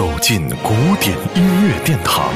[0.00, 2.32] 走进古典音乐殿堂，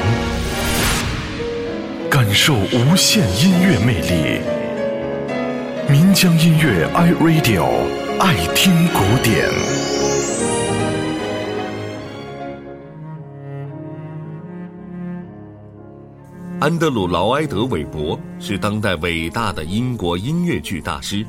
[2.11, 4.39] 感受无限音乐魅力。
[5.91, 7.65] 民江音乐 iRadio
[8.19, 9.49] 爱听古典。
[16.59, 21.25] 安德鲁劳埃德韦伯是当代伟大的英国音乐剧大师，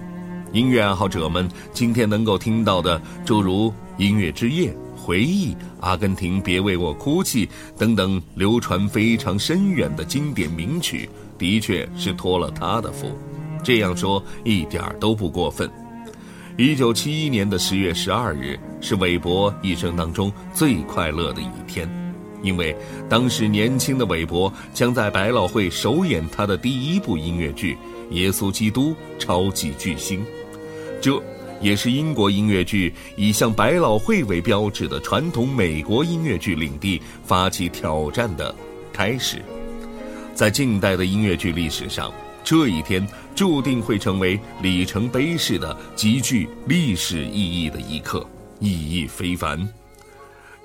[0.52, 4.68] 音乐爱好者们今天能够听到的诸如《音乐之夜》。
[5.06, 5.50] 回忆，
[5.80, 7.46] 《阿根廷，别为我哭泣》
[7.78, 11.08] 等等流传非常深远的经典名曲，
[11.38, 13.16] 的确是托了他的福。
[13.62, 15.70] 这样说一点都不过分。
[16.58, 21.88] 一九七一年的十月十二日是韦伯一生当中最快乐的一天，
[22.42, 22.76] 因为
[23.08, 27.78] 当时年轻的韦伯将在百老汇首演他的第一部音乐剧
[28.12, 30.18] 《耶稣基督超级巨星》。
[31.00, 31.22] 这。
[31.60, 38.54] 也是英国音乐剧以向百老汇为标志的传统美国音乐剧领地发起挑战的
[38.92, 39.42] 开始。
[40.34, 42.12] 在近代的音乐剧历史上，
[42.44, 43.04] 这一天
[43.34, 48.26] 注定会成为里程碑式的、极具历史意义的一刻，
[48.60, 49.58] 意义非凡。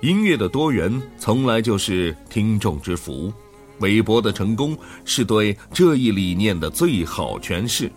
[0.02, 3.32] 音乐的多元从来就是听众之福，
[3.78, 7.90] 韦伯的成功是对这一理念的最好诠释。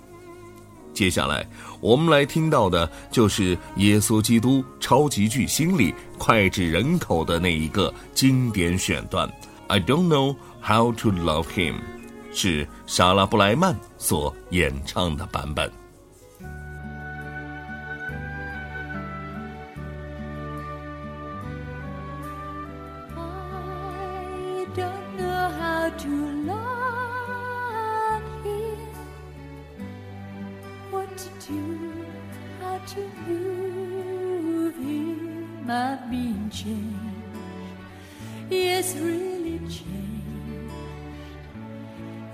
[0.96, 1.46] 接下来，
[1.82, 9.30] 我们来听到的就是《耶稣基督超级巨星》里脍炙人口的那一个经典选段。
[9.68, 11.76] I don't know how to love him，
[12.32, 15.70] 是莎拉布莱曼所演唱的版本。
[23.98, 26.75] I don't know how to love.
[31.16, 32.06] attitude,
[32.62, 37.34] how to move him, I've been changed.
[38.50, 40.74] Yes, really changed.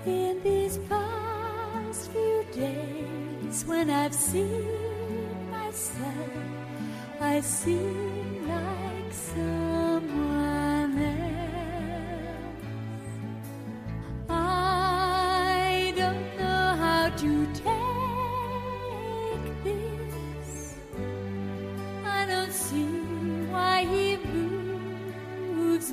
[0.04, 4.68] In these past few days, when I've seen
[5.50, 6.32] myself,
[7.20, 9.91] I seem like some.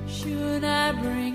[0.07, 1.34] Should I bring?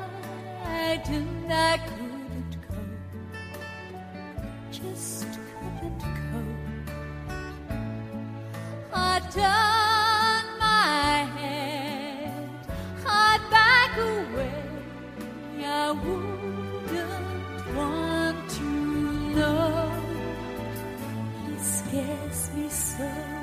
[1.52, 2.76] I couldn't go.
[4.72, 6.40] just couldn't go.
[8.94, 11.08] I turn my
[11.42, 12.48] head,
[13.06, 14.64] I'd back away,
[15.66, 18.72] I wouldn't want to
[19.36, 19.92] know.
[21.50, 23.43] He scares me so.